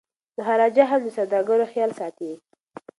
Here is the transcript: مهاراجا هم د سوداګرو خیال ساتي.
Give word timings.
مهاراجا 0.37 0.83
هم 0.91 0.99
د 1.03 1.07
سوداګرو 1.17 1.65
خیال 1.73 1.91
ساتي. 1.99 2.31